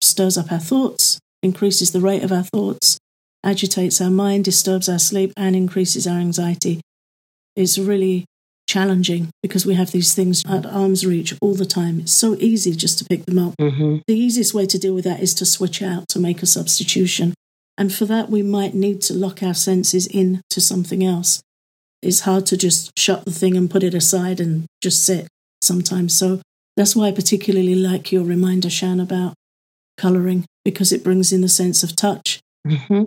stirs 0.00 0.38
up 0.38 0.52
our 0.52 0.58
thoughts, 0.58 1.18
increases 1.42 1.92
the 1.92 2.00
rate 2.00 2.22
of 2.22 2.32
our 2.32 2.44
thoughts, 2.44 2.98
agitates 3.44 4.00
our 4.00 4.10
mind, 4.10 4.44
disturbs 4.44 4.88
our 4.88 4.98
sleep, 4.98 5.32
and 5.36 5.56
increases 5.56 6.06
our 6.06 6.18
anxiety. 6.18 6.80
It's 7.56 7.78
really 7.78 8.24
challenging 8.68 9.28
because 9.42 9.66
we 9.66 9.74
have 9.74 9.90
these 9.90 10.14
things 10.14 10.42
at 10.48 10.64
arm's 10.64 11.04
reach 11.04 11.34
all 11.42 11.54
the 11.54 11.66
time. 11.66 12.00
It's 12.00 12.12
so 12.12 12.36
easy 12.36 12.72
just 12.72 12.98
to 12.98 13.04
pick 13.04 13.26
them 13.26 13.38
up. 13.38 13.54
Mm-hmm. 13.60 13.98
The 14.06 14.14
easiest 14.14 14.54
way 14.54 14.66
to 14.66 14.78
deal 14.78 14.94
with 14.94 15.04
that 15.04 15.20
is 15.20 15.34
to 15.34 15.44
switch 15.44 15.82
out, 15.82 16.08
to 16.08 16.20
make 16.20 16.42
a 16.42 16.46
substitution. 16.46 17.34
And 17.76 17.92
for 17.92 18.04
that, 18.06 18.30
we 18.30 18.42
might 18.42 18.74
need 18.74 19.02
to 19.02 19.14
lock 19.14 19.42
our 19.42 19.54
senses 19.54 20.06
in 20.06 20.40
to 20.50 20.60
something 20.60 21.04
else. 21.04 21.42
It's 22.00 22.20
hard 22.20 22.46
to 22.46 22.56
just 22.56 22.98
shut 22.98 23.24
the 23.24 23.30
thing 23.30 23.56
and 23.56 23.70
put 23.70 23.82
it 23.82 23.94
aside 23.94 24.40
and 24.40 24.66
just 24.82 25.04
sit 25.04 25.28
sometimes. 25.60 26.16
So 26.16 26.40
that's 26.76 26.96
why 26.96 27.08
I 27.08 27.12
particularly 27.12 27.74
like 27.74 28.12
your 28.12 28.24
reminder, 28.24 28.70
Shan, 28.70 29.00
about 29.00 29.34
colouring, 29.96 30.46
because 30.64 30.92
it 30.92 31.04
brings 31.04 31.32
in 31.32 31.42
the 31.42 31.48
sense 31.48 31.82
of 31.82 31.94
touch. 31.94 32.40
Mm-hmm. 32.66 33.04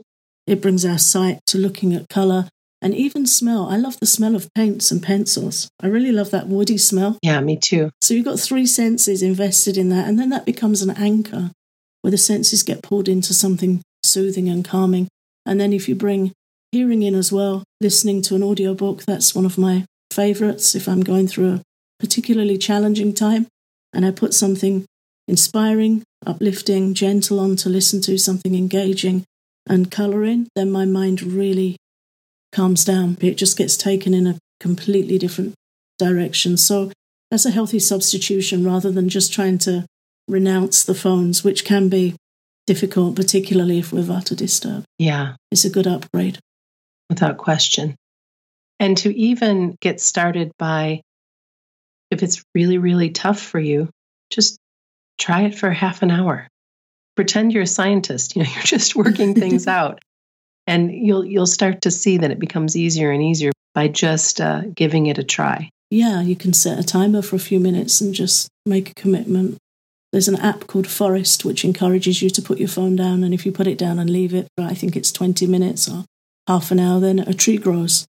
It 0.47 0.61
brings 0.61 0.85
our 0.85 0.97
sight 0.97 1.39
to 1.47 1.57
looking 1.57 1.93
at 1.93 2.09
colour 2.09 2.49
and 2.81 2.93
even 2.93 3.25
smell. 3.25 3.67
I 3.67 3.77
love 3.77 3.99
the 3.99 4.05
smell 4.05 4.35
of 4.35 4.53
paints 4.53 4.91
and 4.91 5.01
pencils. 5.01 5.69
I 5.81 5.87
really 5.87 6.11
love 6.11 6.29
that 6.31 6.47
woody 6.47 6.77
smell. 6.77 7.17
Yeah, 7.23 7.39
me 7.41 7.57
too. 7.57 7.89
So 8.01 8.13
you've 8.13 8.25
got 8.25 8.39
three 8.39 8.67
senses 8.67 9.23
invested 9.23 9.75
in 9.77 9.89
that, 9.89 10.07
and 10.07 10.19
then 10.19 10.29
that 10.29 10.45
becomes 10.45 10.81
an 10.81 10.91
anchor 10.91 11.51
where 12.01 12.11
the 12.11 12.17
senses 12.17 12.61
get 12.61 12.83
pulled 12.83 13.09
into 13.09 13.33
something 13.33 13.81
soothing 14.03 14.47
and 14.47 14.63
calming. 14.63 15.07
And 15.45 15.59
then 15.59 15.73
if 15.73 15.89
you 15.89 15.95
bring 15.95 16.31
hearing 16.71 17.01
in 17.01 17.15
as 17.15 17.31
well, 17.31 17.63
listening 17.81 18.21
to 18.23 18.35
an 18.35 18.43
audiobook, 18.43 19.03
that's 19.03 19.33
one 19.33 19.45
of 19.45 19.57
my 19.57 19.85
favorites 20.11 20.75
if 20.75 20.87
I'm 20.87 21.01
going 21.01 21.27
through 21.27 21.53
a 21.53 21.61
particularly 21.99 22.59
challenging 22.59 23.13
time, 23.13 23.47
and 23.93 24.05
I 24.05 24.11
put 24.11 24.35
something 24.35 24.85
inspiring, 25.27 26.03
uplifting, 26.23 26.93
gentle 26.93 27.39
on 27.39 27.55
to 27.55 27.69
listen 27.69 28.01
to, 28.01 28.19
something 28.19 28.53
engaging 28.53 29.23
and 29.67 29.91
colouring, 29.91 30.47
then 30.55 30.71
my 30.71 30.85
mind 30.85 31.21
really 31.21 31.77
calms 32.51 32.85
down. 32.85 33.17
It 33.19 33.35
just 33.35 33.57
gets 33.57 33.77
taken 33.77 34.13
in 34.13 34.27
a 34.27 34.37
completely 34.59 35.17
different 35.17 35.53
direction. 35.97 36.57
So 36.57 36.91
that's 37.31 37.45
a 37.45 37.51
healthy 37.51 37.79
substitution 37.79 38.65
rather 38.65 38.91
than 38.91 39.09
just 39.09 39.33
trying 39.33 39.57
to 39.59 39.85
renounce 40.27 40.83
the 40.83 40.95
phones, 40.95 41.43
which 41.43 41.65
can 41.65 41.89
be 41.89 42.15
difficult, 42.67 43.15
particularly 43.15 43.79
if 43.79 43.91
we're 43.91 44.03
vata 44.03 44.35
disturbed. 44.35 44.85
Yeah. 44.97 45.35
It's 45.51 45.65
a 45.65 45.69
good 45.69 45.87
upgrade. 45.87 46.39
Without 47.09 47.37
question. 47.37 47.95
And 48.79 48.97
to 48.97 49.15
even 49.15 49.75
get 49.79 50.01
started 50.01 50.51
by, 50.57 51.01
if 52.11 52.23
it's 52.23 52.43
really, 52.53 52.77
really 52.77 53.11
tough 53.11 53.39
for 53.39 53.59
you, 53.59 53.89
just 54.29 54.57
try 55.17 55.43
it 55.43 55.55
for 55.55 55.69
half 55.69 56.01
an 56.01 56.11
hour. 56.11 56.47
Pretend 57.15 57.53
you're 57.53 57.63
a 57.63 57.67
scientist. 57.67 58.35
You 58.35 58.43
know, 58.43 58.49
you're 58.53 58.63
just 58.63 58.95
working 58.95 59.33
things 59.35 59.67
out, 59.79 60.01
and 60.67 60.91
you'll 60.91 61.25
you'll 61.25 61.47
start 61.47 61.81
to 61.81 61.91
see 61.91 62.17
that 62.17 62.31
it 62.31 62.39
becomes 62.39 62.75
easier 62.75 63.11
and 63.11 63.23
easier 63.23 63.51
by 63.73 63.87
just 63.87 64.39
uh, 64.39 64.61
giving 64.73 65.07
it 65.07 65.17
a 65.17 65.23
try. 65.23 65.69
Yeah, 65.91 66.21
you 66.21 66.35
can 66.35 66.53
set 66.53 66.79
a 66.79 66.83
timer 66.83 67.21
for 67.21 67.35
a 67.35 67.39
few 67.39 67.59
minutes 67.59 68.01
and 68.01 68.13
just 68.13 68.49
make 68.65 68.91
a 68.91 68.95
commitment. 68.95 69.57
There's 70.11 70.27
an 70.27 70.39
app 70.39 70.67
called 70.67 70.87
Forest 70.87 71.45
which 71.45 71.65
encourages 71.65 72.21
you 72.21 72.29
to 72.29 72.41
put 72.41 72.57
your 72.57 72.69
phone 72.69 72.95
down, 72.95 73.23
and 73.23 73.33
if 73.33 73.45
you 73.45 73.51
put 73.51 73.67
it 73.67 73.77
down 73.77 73.99
and 73.99 74.09
leave 74.09 74.33
it 74.33 74.47
for 74.57 74.63
I 74.63 74.73
think 74.73 74.95
it's 74.95 75.11
20 75.11 75.45
minutes 75.45 75.89
or 75.89 76.05
half 76.47 76.71
an 76.71 76.79
hour, 76.79 76.99
then 76.99 77.19
a 77.19 77.33
tree 77.33 77.57
grows. 77.57 78.05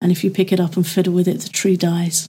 And 0.00 0.12
if 0.12 0.24
you 0.24 0.30
pick 0.30 0.52
it 0.52 0.60
up 0.60 0.76
and 0.76 0.86
fiddle 0.86 1.14
with 1.14 1.28
it, 1.28 1.40
the 1.40 1.48
tree 1.48 1.76
dies. 1.76 2.26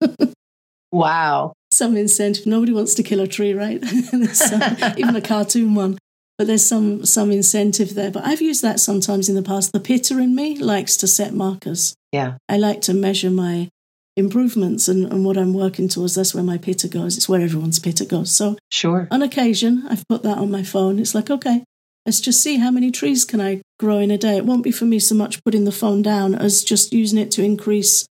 wow. 0.92 1.52
Some 1.80 1.96
incentive. 1.96 2.44
Nobody 2.44 2.74
wants 2.74 2.92
to 2.96 3.02
kill 3.02 3.20
a 3.20 3.26
tree, 3.26 3.54
right? 3.54 3.82
even 4.98 5.16
a 5.16 5.22
cartoon 5.22 5.74
one. 5.74 5.96
But 6.36 6.46
there's 6.46 6.66
some 6.66 7.06
some 7.06 7.30
incentive 7.30 7.94
there. 7.94 8.10
But 8.10 8.26
I've 8.26 8.42
used 8.42 8.60
that 8.60 8.80
sometimes 8.80 9.30
in 9.30 9.34
the 9.34 9.42
past. 9.42 9.72
The 9.72 9.80
pitta 9.80 10.18
in 10.18 10.34
me 10.34 10.58
likes 10.58 10.98
to 10.98 11.06
set 11.06 11.32
markers. 11.32 11.94
Yeah. 12.12 12.34
I 12.50 12.58
like 12.58 12.82
to 12.82 12.92
measure 12.92 13.30
my 13.30 13.70
improvements 14.14 14.88
and, 14.88 15.10
and 15.10 15.24
what 15.24 15.38
I'm 15.38 15.54
working 15.54 15.88
towards. 15.88 16.16
That's 16.16 16.34
where 16.34 16.44
my 16.44 16.58
pitta 16.58 16.86
goes. 16.86 17.16
It's 17.16 17.30
where 17.30 17.40
everyone's 17.40 17.78
pitta 17.78 18.04
goes. 18.04 18.30
So 18.30 18.58
sure. 18.70 19.08
On 19.10 19.22
occasion, 19.22 19.86
I've 19.88 20.06
put 20.06 20.22
that 20.24 20.36
on 20.36 20.50
my 20.50 20.62
phone. 20.62 20.98
It's 20.98 21.14
like, 21.14 21.30
okay, 21.30 21.64
let's 22.04 22.20
just 22.20 22.42
see 22.42 22.58
how 22.58 22.70
many 22.70 22.90
trees 22.90 23.24
can 23.24 23.40
I 23.40 23.62
grow 23.78 24.00
in 24.00 24.10
a 24.10 24.18
day. 24.18 24.36
It 24.36 24.44
won't 24.44 24.64
be 24.64 24.70
for 24.70 24.84
me 24.84 24.98
so 24.98 25.14
much 25.14 25.42
putting 25.44 25.64
the 25.64 25.72
phone 25.72 26.02
down 26.02 26.34
as 26.34 26.62
just 26.62 26.92
using 26.92 27.18
it 27.18 27.30
to 27.30 27.42
increase 27.42 28.04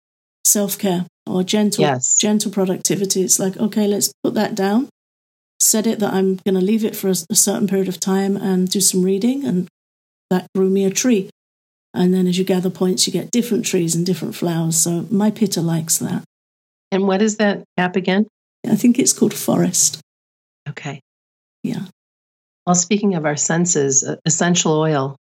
self 0.43 0.79
care 0.79 1.05
or 1.29 1.43
gentle 1.43 1.83
yes. 1.83 2.13
gentle 2.19 2.51
productivity. 2.51 3.21
It's 3.21 3.39
like, 3.39 3.57
okay, 3.57 3.87
let's 3.87 4.11
put 4.23 4.33
that 4.33 4.55
down. 4.55 4.89
Set 5.59 5.85
it 5.85 5.99
that 5.99 6.13
I'm 6.13 6.35
going 6.45 6.55
to 6.55 6.61
leave 6.61 6.85
it 6.85 6.95
for 6.95 7.09
a, 7.09 7.15
a 7.29 7.35
certain 7.35 7.67
period 7.67 7.87
of 7.87 7.99
time 7.99 8.37
and 8.37 8.69
do 8.69 8.79
some 8.81 9.03
reading, 9.03 9.45
and 9.45 9.67
that 10.29 10.47
grew 10.55 10.69
me 10.69 10.85
a 10.85 10.89
tree. 10.89 11.29
And 11.93 12.13
then 12.13 12.27
as 12.27 12.37
you 12.37 12.45
gather 12.45 12.69
points, 12.69 13.07
you 13.07 13.13
get 13.13 13.31
different 13.31 13.65
trees 13.65 13.95
and 13.95 14.05
different 14.05 14.35
flowers. 14.35 14.77
So 14.77 15.07
my 15.09 15.31
pitta 15.31 15.61
likes 15.61 15.97
that. 15.97 16.23
And 16.91 17.07
what 17.07 17.21
is 17.21 17.37
that 17.37 17.63
app 17.77 17.95
again? 17.95 18.27
I 18.67 18.75
think 18.75 18.99
it's 18.99 19.13
called 19.13 19.33
Forest. 19.33 19.99
Okay. 20.67 21.01
Yeah. 21.63 21.85
Well, 22.65 22.75
speaking 22.75 23.15
of 23.15 23.25
our 23.25 23.35
senses, 23.35 24.07
essential 24.25 24.73
oil 24.73 25.15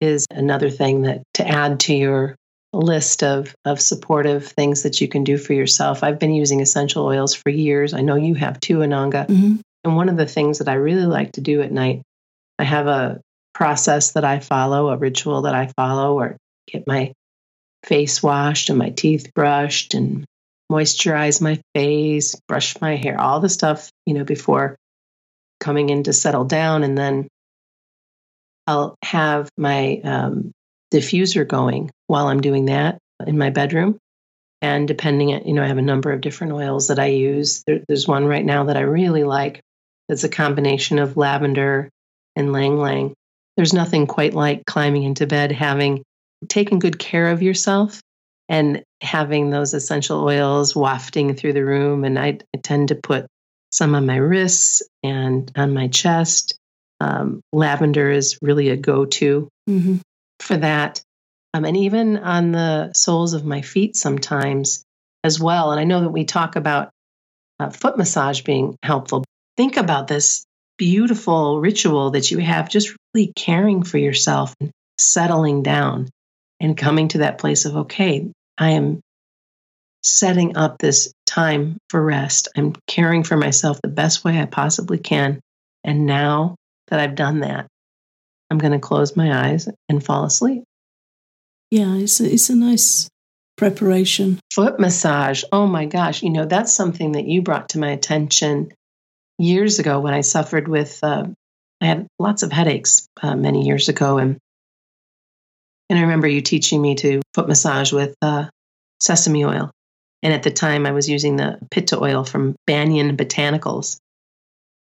is 0.00 0.26
another 0.30 0.70
thing 0.70 1.02
that 1.02 1.22
to 1.34 1.46
add 1.46 1.80
to 1.80 1.94
your 1.94 2.34
list 2.78 3.22
of, 3.22 3.54
of 3.64 3.80
supportive 3.80 4.46
things 4.46 4.82
that 4.82 5.00
you 5.00 5.08
can 5.08 5.24
do 5.24 5.38
for 5.38 5.52
yourself. 5.52 6.02
I've 6.02 6.18
been 6.18 6.34
using 6.34 6.60
essential 6.60 7.04
oils 7.04 7.34
for 7.34 7.50
years. 7.50 7.94
I 7.94 8.00
know 8.00 8.16
you 8.16 8.34
have 8.34 8.60
too, 8.60 8.78
Ananga. 8.78 9.26
Mm-hmm. 9.26 9.56
And 9.84 9.96
one 9.96 10.08
of 10.08 10.16
the 10.16 10.26
things 10.26 10.58
that 10.58 10.68
I 10.68 10.74
really 10.74 11.06
like 11.06 11.32
to 11.32 11.40
do 11.40 11.62
at 11.62 11.72
night, 11.72 12.02
I 12.58 12.64
have 12.64 12.86
a 12.86 13.20
process 13.52 14.12
that 14.12 14.24
I 14.24 14.40
follow, 14.40 14.88
a 14.88 14.96
ritual 14.96 15.42
that 15.42 15.54
I 15.54 15.70
follow, 15.76 16.18
or 16.18 16.36
get 16.66 16.86
my 16.86 17.12
face 17.84 18.22
washed 18.22 18.70
and 18.70 18.78
my 18.78 18.90
teeth 18.90 19.32
brushed 19.34 19.94
and 19.94 20.24
moisturize 20.72 21.40
my 21.40 21.60
face, 21.74 22.34
brush 22.48 22.80
my 22.80 22.96
hair, 22.96 23.20
all 23.20 23.40
the 23.40 23.48
stuff, 23.48 23.90
you 24.06 24.14
know, 24.14 24.24
before 24.24 24.76
coming 25.60 25.90
in 25.90 26.04
to 26.04 26.12
settle 26.12 26.44
down. 26.44 26.82
And 26.82 26.96
then 26.96 27.28
I'll 28.66 28.96
have 29.02 29.48
my 29.58 30.00
um, 30.02 30.52
diffuser 30.94 31.46
going 31.46 31.90
while 32.06 32.28
I'm 32.28 32.40
doing 32.40 32.66
that 32.66 32.98
in 33.26 33.36
my 33.36 33.50
bedroom. 33.50 33.98
And 34.62 34.88
depending 34.88 35.34
on, 35.34 35.46
you 35.46 35.52
know, 35.52 35.62
I 35.62 35.66
have 35.66 35.78
a 35.78 35.82
number 35.82 36.12
of 36.12 36.20
different 36.20 36.52
oils 36.52 36.88
that 36.88 36.98
I 36.98 37.06
use. 37.06 37.62
There, 37.66 37.80
there's 37.86 38.08
one 38.08 38.26
right 38.26 38.44
now 38.44 38.64
that 38.64 38.76
I 38.76 38.82
really 38.82 39.24
like. 39.24 39.60
It's 40.08 40.24
a 40.24 40.28
combination 40.28 40.98
of 40.98 41.16
lavender 41.16 41.90
and 42.36 42.48
ylang 42.48 42.78
ylang. 42.78 43.14
There's 43.56 43.72
nothing 43.72 44.06
quite 44.06 44.34
like 44.34 44.64
climbing 44.64 45.02
into 45.02 45.26
bed, 45.26 45.52
having 45.52 46.02
taken 46.48 46.78
good 46.78 46.98
care 46.98 47.28
of 47.28 47.42
yourself 47.42 48.00
and 48.48 48.82
having 49.00 49.50
those 49.50 49.74
essential 49.74 50.22
oils 50.22 50.74
wafting 50.74 51.34
through 51.34 51.52
the 51.52 51.64
room. 51.64 52.04
And 52.04 52.18
I, 52.18 52.38
I 52.54 52.58
tend 52.62 52.88
to 52.88 52.94
put 52.94 53.26
some 53.70 53.94
on 53.94 54.06
my 54.06 54.16
wrists 54.16 54.82
and 55.02 55.50
on 55.56 55.74
my 55.74 55.88
chest. 55.88 56.54
Um, 57.00 57.40
lavender 57.52 58.10
is 58.10 58.38
really 58.40 58.70
a 58.70 58.76
go 58.76 59.04
to 59.04 59.48
mm-hmm. 59.68 59.96
For 60.40 60.56
that. 60.56 61.02
Um, 61.52 61.64
and 61.64 61.76
even 61.76 62.18
on 62.18 62.52
the 62.52 62.92
soles 62.92 63.34
of 63.34 63.44
my 63.44 63.62
feet 63.62 63.96
sometimes 63.96 64.84
as 65.22 65.40
well. 65.40 65.70
And 65.70 65.80
I 65.80 65.84
know 65.84 66.00
that 66.00 66.10
we 66.10 66.24
talk 66.24 66.56
about 66.56 66.90
uh, 67.60 67.70
foot 67.70 67.96
massage 67.96 68.42
being 68.42 68.76
helpful. 68.82 69.24
Think 69.56 69.76
about 69.76 70.08
this 70.08 70.44
beautiful 70.76 71.60
ritual 71.60 72.10
that 72.10 72.30
you 72.30 72.38
have, 72.38 72.68
just 72.68 72.94
really 73.14 73.32
caring 73.36 73.82
for 73.84 73.98
yourself 73.98 74.54
and 74.60 74.70
settling 74.98 75.62
down 75.62 76.08
and 76.60 76.76
coming 76.76 77.08
to 77.08 77.18
that 77.18 77.38
place 77.38 77.64
of, 77.64 77.76
okay, 77.76 78.30
I 78.58 78.70
am 78.70 79.00
setting 80.02 80.56
up 80.56 80.78
this 80.78 81.12
time 81.26 81.78
for 81.88 82.02
rest. 82.02 82.48
I'm 82.56 82.74
caring 82.86 83.22
for 83.22 83.36
myself 83.36 83.80
the 83.80 83.88
best 83.88 84.24
way 84.24 84.38
I 84.38 84.46
possibly 84.46 84.98
can. 84.98 85.40
And 85.82 86.06
now 86.06 86.56
that 86.88 87.00
I've 87.00 87.14
done 87.14 87.40
that, 87.40 87.66
I'm 88.50 88.58
going 88.58 88.72
to 88.72 88.78
close 88.78 89.16
my 89.16 89.48
eyes 89.48 89.68
and 89.88 90.04
fall 90.04 90.24
asleep. 90.24 90.64
Yeah, 91.70 91.96
it's 91.96 92.20
a, 92.20 92.32
it's 92.32 92.50
a 92.50 92.54
nice 92.54 93.08
preparation. 93.56 94.38
Foot 94.52 94.78
massage. 94.78 95.44
Oh 95.52 95.66
my 95.66 95.86
gosh. 95.86 96.22
You 96.22 96.30
know, 96.30 96.44
that's 96.44 96.72
something 96.72 97.12
that 97.12 97.26
you 97.26 97.42
brought 97.42 97.70
to 97.70 97.78
my 97.78 97.90
attention 97.90 98.72
years 99.38 99.78
ago 99.78 100.00
when 100.00 100.14
I 100.14 100.20
suffered 100.20 100.68
with, 100.68 101.00
uh, 101.02 101.26
I 101.80 101.86
had 101.86 102.06
lots 102.18 102.42
of 102.42 102.52
headaches 102.52 103.08
uh, 103.22 103.34
many 103.34 103.66
years 103.66 103.88
ago. 103.88 104.18
And, 104.18 104.38
and 105.90 105.98
I 105.98 106.02
remember 106.02 106.28
you 106.28 106.40
teaching 106.40 106.80
me 106.80 106.94
to 106.96 107.20
foot 107.34 107.48
massage 107.48 107.92
with 107.92 108.14
uh, 108.22 108.46
sesame 109.00 109.44
oil. 109.44 109.70
And 110.22 110.32
at 110.32 110.42
the 110.42 110.50
time, 110.50 110.86
I 110.86 110.92
was 110.92 111.08
using 111.08 111.36
the 111.36 111.58
pitta 111.70 112.02
oil 112.02 112.24
from 112.24 112.56
Banyan 112.66 113.16
Botanicals, 113.16 113.98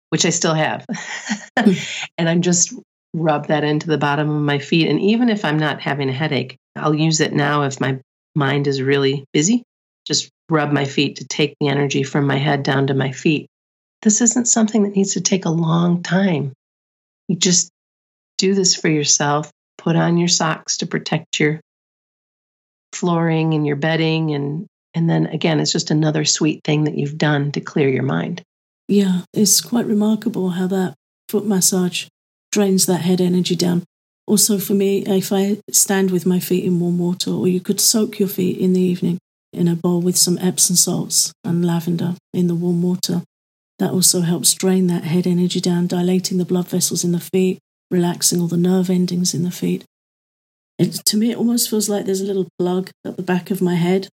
which 0.09 0.25
I 0.25 0.31
still 0.31 0.55
have. 0.55 0.87
and 1.57 2.29
I'm 2.29 2.41
just 2.41 2.73
rub 3.15 3.47
that 3.49 3.65
into 3.65 3.87
the 3.87 3.99
bottom 3.99 4.29
of 4.29 4.43
my 4.43 4.59
feet. 4.59 4.89
And 4.89 5.01
even 5.01 5.29
if 5.29 5.45
I'm 5.45 5.59
not 5.59 5.81
having 5.81 6.09
a 6.09 6.13
headache, 6.13 6.57
I'll 6.75 6.95
use 6.95 7.21
it 7.21 7.33
now 7.33 7.63
if 7.63 7.81
my 7.81 7.99
mind 8.35 8.67
is 8.67 8.83
really 8.83 9.25
busy. 9.33 9.63
Just 10.07 10.31
rub 10.49 10.71
my 10.71 10.85
feet 10.85 11.17
to 11.17 11.27
take 11.27 11.55
the 11.61 11.69
energy 11.69 12.03
from 12.03 12.27
my 12.27 12.37
head 12.37 12.63
down 12.63 12.89
to 12.89 12.95
my 12.95 13.13
feet. 13.13 13.47
This 14.03 14.21
isn't 14.21 14.47
something 14.47 14.83
that 14.85 14.95
needs 14.95 15.15
to 15.15 15.21
take 15.21 15.47
a 15.47 15.51
long 15.51 16.03
time. 16.03 16.53
You 17.29 17.37
just 17.37 17.71
do 18.39 18.55
this 18.55 18.75
for 18.75 18.89
yourself. 18.89 19.51
Put 19.79 19.97
on 19.97 20.17
your 20.17 20.29
socks 20.29 20.79
to 20.79 20.87
protect 20.87 21.41
your 21.41 21.61
flooring 22.93 23.55
and 23.55 23.67
your 23.67 23.77
bedding 23.77 24.35
and 24.35 24.67
and 24.95 25.11
then 25.11 25.27
again 25.27 25.61
it's 25.61 25.73
just 25.73 25.91
another 25.91 26.25
sweet 26.25 26.63
thing 26.65 26.85
that 26.85 26.97
you've 26.97 27.19
done 27.19 27.53
to 27.53 27.61
clear 27.61 27.89
your 27.89 28.03
mind. 28.03 28.43
Yeah, 28.89 29.23
it's 29.35 29.61
quite 29.61 29.87
remarkable 29.87 30.51
how 30.51 30.67
that 30.69 30.95
foot 31.29 31.45
massage 31.45 32.07
drains 32.57 32.87
that 32.87 33.03
head 33.03 33.21
energy 33.21 33.55
down. 33.55 33.85
Also, 34.27 34.57
for 34.57 34.73
me, 34.73 35.05
if 35.05 35.31
I 35.31 35.59
stand 35.71 36.11
with 36.11 36.25
my 36.25 36.41
feet 36.41 36.65
in 36.65 36.81
warm 36.81 36.99
water, 36.99 37.31
or 37.31 37.47
you 37.47 37.61
could 37.61 37.81
soak 37.81 38.19
your 38.19 38.31
feet 38.31 38.57
in 38.57 38.73
the 38.73 38.81
evening 38.81 39.19
in 39.53 39.69
a 39.69 39.77
bowl 39.77 40.01
with 40.01 40.17
some 40.17 40.39
Epsom 40.39 40.75
salts 40.75 41.35
and 41.45 41.67
lavender 41.67 42.15
in 42.33 42.47
the 42.47 42.55
warm 42.55 42.81
water, 42.83 43.23
that 43.79 43.91
also 43.91 44.23
helps 44.23 44.55
drain 44.55 44.87
that 44.87 45.05
head 45.05 45.27
energy 45.27 45.61
down, 45.61 45.87
dilating 45.87 46.39
the 46.39 46.47
blood 46.47 46.67
vessels 46.67 47.05
in 47.05 47.13
the 47.13 47.21
feet, 47.21 47.59
relaxing 47.91 48.41
all 48.41 48.49
the 48.49 48.57
nerve 48.57 48.89
endings 48.89 49.35
in 49.35 49.43
the 49.43 49.51
feet. 49.51 49.85
It, 50.79 50.95
to 51.05 51.19
me, 51.19 51.33
it 51.33 51.37
almost 51.37 51.69
feels 51.69 51.91
like 51.91 52.07
there's 52.07 52.23
a 52.23 52.27
little 52.27 52.49
plug 52.59 52.89
at 53.05 53.19
the 53.19 53.23
back 53.23 53.51
of 53.51 53.61
my 53.61 53.75
head 53.75 54.09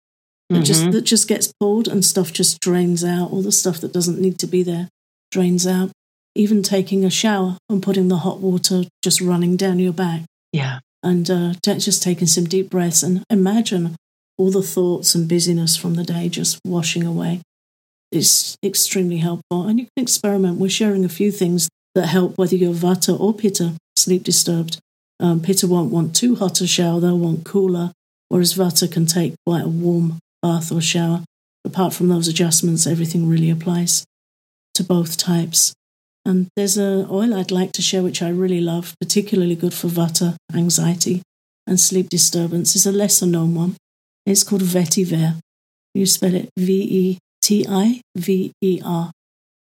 that 0.49 0.55
mm-hmm. 0.55 0.63
just 0.63 0.91
that 0.91 1.01
just 1.01 1.27
gets 1.27 1.51
pulled 1.59 1.89
and 1.89 2.05
stuff 2.05 2.31
just 2.31 2.61
drains 2.61 3.03
out. 3.03 3.31
All 3.31 3.41
the 3.41 3.51
stuff 3.51 3.81
that 3.81 3.91
doesn't 3.91 4.21
need 4.21 4.39
to 4.39 4.47
be 4.47 4.63
there 4.63 4.87
drains 5.29 5.67
out 5.67 5.91
even 6.39 6.63
taking 6.63 7.03
a 7.03 7.09
shower 7.09 7.57
and 7.69 7.83
putting 7.83 8.07
the 8.07 8.17
hot 8.17 8.39
water 8.39 8.83
just 9.03 9.19
running 9.19 9.57
down 9.57 9.77
your 9.77 9.91
back. 9.91 10.21
Yeah. 10.53 10.79
And 11.03 11.29
uh, 11.29 11.53
just 11.61 12.01
taking 12.01 12.27
some 12.27 12.45
deep 12.45 12.69
breaths 12.69 13.03
and 13.03 13.23
imagine 13.29 13.97
all 14.37 14.49
the 14.49 14.63
thoughts 14.63 15.13
and 15.13 15.27
busyness 15.27 15.75
from 15.75 15.95
the 15.95 16.03
day 16.05 16.29
just 16.29 16.57
washing 16.65 17.05
away. 17.05 17.41
It's 18.09 18.55
extremely 18.63 19.17
helpful. 19.17 19.67
And 19.67 19.79
you 19.79 19.87
can 19.95 20.01
experiment. 20.01 20.59
We're 20.59 20.69
sharing 20.69 21.03
a 21.03 21.09
few 21.09 21.29
things 21.29 21.67
that 21.93 22.07
help 22.07 22.37
whether 22.37 22.55
you're 22.55 22.73
Vata 22.73 23.19
or 23.19 23.33
Pitta, 23.33 23.73
sleep 23.97 24.23
disturbed. 24.23 24.79
Um, 25.19 25.41
Pitta 25.41 25.67
won't 25.67 25.91
want 25.91 26.15
too 26.15 26.35
hot 26.35 26.61
a 26.61 26.67
shower, 26.67 27.01
they'll 27.01 27.19
want 27.19 27.43
cooler, 27.43 27.91
whereas 28.29 28.53
Vata 28.53 28.89
can 28.89 29.05
take 29.05 29.35
quite 29.45 29.65
a 29.65 29.67
warm 29.67 30.19
bath 30.41 30.71
or 30.71 30.79
shower. 30.79 31.25
Apart 31.65 31.93
from 31.93 32.07
those 32.07 32.29
adjustments, 32.29 32.87
everything 32.87 33.27
really 33.27 33.49
applies 33.49 34.05
to 34.75 34.83
both 34.83 35.17
types. 35.17 35.73
And 36.25 36.47
there's 36.55 36.77
an 36.77 37.07
oil 37.09 37.33
I'd 37.33 37.51
like 37.51 37.71
to 37.73 37.81
share, 37.81 38.03
which 38.03 38.21
I 38.21 38.29
really 38.29 38.61
love, 38.61 38.93
particularly 38.99 39.55
good 39.55 39.73
for 39.73 39.87
vata, 39.87 40.35
anxiety, 40.53 41.21
and 41.65 41.79
sleep 41.79 42.09
disturbance. 42.09 42.75
It's 42.75 42.85
a 42.85 42.91
lesser 42.91 43.25
known 43.25 43.55
one. 43.55 43.77
It's 44.25 44.43
called 44.43 44.61
vetiver. 44.61 45.39
You 45.93 46.05
spell 46.05 46.35
it 46.35 46.49
V 46.57 46.73
E 46.73 47.17
T 47.41 47.65
I 47.67 48.01
V 48.15 48.51
E 48.61 48.81
R. 48.83 49.11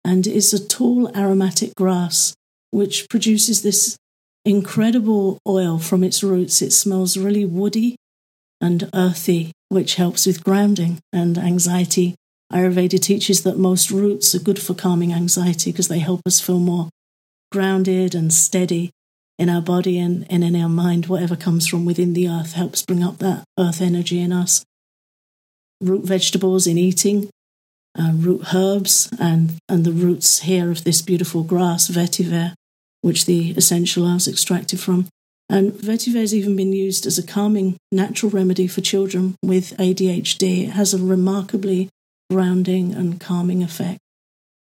And 0.04 0.26
it's 0.26 0.52
a 0.52 0.66
tall 0.66 1.14
aromatic 1.16 1.74
grass 1.74 2.34
which 2.70 3.08
produces 3.08 3.62
this 3.62 3.96
incredible 4.44 5.38
oil 5.46 5.78
from 5.78 6.02
its 6.02 6.22
roots. 6.22 6.60
It 6.60 6.72
smells 6.72 7.16
really 7.16 7.44
woody 7.44 7.96
and 8.60 8.90
earthy, 8.94 9.52
which 9.68 9.94
helps 9.94 10.26
with 10.26 10.42
grounding 10.42 10.98
and 11.12 11.38
anxiety. 11.38 12.14
Ayurveda 12.52 13.00
teaches 13.00 13.42
that 13.42 13.58
most 13.58 13.90
roots 13.90 14.34
are 14.34 14.40
good 14.40 14.60
for 14.60 14.74
calming 14.74 15.12
anxiety 15.12 15.72
because 15.72 15.88
they 15.88 15.98
help 15.98 16.20
us 16.26 16.40
feel 16.40 16.58
more 16.58 16.90
grounded 17.50 18.14
and 18.14 18.32
steady 18.32 18.90
in 19.38 19.48
our 19.48 19.62
body 19.62 19.98
and, 19.98 20.26
and 20.30 20.44
in 20.44 20.54
our 20.54 20.68
mind. 20.68 21.06
Whatever 21.06 21.36
comes 21.36 21.66
from 21.66 21.84
within 21.84 22.12
the 22.12 22.28
earth 22.28 22.52
helps 22.52 22.84
bring 22.84 23.02
up 23.02 23.18
that 23.18 23.44
earth 23.58 23.80
energy 23.80 24.20
in 24.20 24.32
us. 24.32 24.64
Root 25.80 26.04
vegetables 26.04 26.66
in 26.66 26.78
eating, 26.78 27.30
uh, 27.98 28.12
root 28.14 28.54
herbs, 28.54 29.10
and, 29.18 29.54
and 29.68 29.84
the 29.84 29.92
roots 29.92 30.40
here 30.40 30.70
of 30.70 30.84
this 30.84 31.02
beautiful 31.02 31.42
grass, 31.42 31.88
vetiver, 31.88 32.54
which 33.00 33.26
the 33.26 33.50
essential 33.52 34.06
oils 34.06 34.28
extracted 34.28 34.80
from. 34.80 35.08
And 35.48 35.72
vetiver 35.72 36.20
has 36.20 36.34
even 36.34 36.56
been 36.56 36.72
used 36.72 37.04
as 37.04 37.18
a 37.18 37.26
calming 37.26 37.76
natural 37.90 38.30
remedy 38.30 38.66
for 38.66 38.80
children 38.80 39.36
with 39.42 39.76
ADHD. 39.76 40.68
It 40.68 40.70
has 40.70 40.94
a 40.94 40.98
remarkably 40.98 41.88
grounding 42.32 42.94
and 42.94 43.20
calming 43.20 43.62
effect. 43.62 43.98